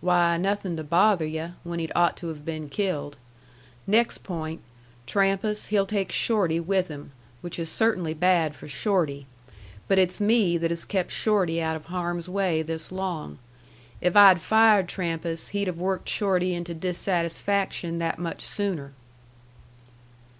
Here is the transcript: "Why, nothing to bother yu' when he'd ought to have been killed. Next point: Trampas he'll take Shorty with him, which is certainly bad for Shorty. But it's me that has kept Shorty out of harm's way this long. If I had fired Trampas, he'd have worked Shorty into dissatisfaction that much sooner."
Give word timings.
"Why, 0.00 0.36
nothing 0.38 0.76
to 0.76 0.82
bother 0.82 1.24
yu' 1.24 1.52
when 1.62 1.78
he'd 1.78 1.92
ought 1.94 2.16
to 2.16 2.26
have 2.26 2.44
been 2.44 2.68
killed. 2.68 3.16
Next 3.86 4.24
point: 4.24 4.60
Trampas 5.06 5.66
he'll 5.66 5.86
take 5.86 6.10
Shorty 6.10 6.58
with 6.58 6.88
him, 6.88 7.12
which 7.42 7.60
is 7.60 7.70
certainly 7.70 8.12
bad 8.12 8.56
for 8.56 8.66
Shorty. 8.66 9.28
But 9.86 10.00
it's 10.00 10.20
me 10.20 10.58
that 10.58 10.72
has 10.72 10.84
kept 10.84 11.12
Shorty 11.12 11.62
out 11.62 11.76
of 11.76 11.84
harm's 11.84 12.28
way 12.28 12.60
this 12.62 12.90
long. 12.90 13.38
If 14.00 14.16
I 14.16 14.26
had 14.30 14.40
fired 14.40 14.88
Trampas, 14.88 15.50
he'd 15.50 15.68
have 15.68 15.78
worked 15.78 16.08
Shorty 16.08 16.54
into 16.56 16.74
dissatisfaction 16.74 17.98
that 18.00 18.18
much 18.18 18.40
sooner." 18.42 18.94